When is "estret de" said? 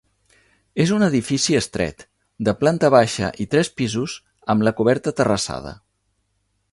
1.59-2.55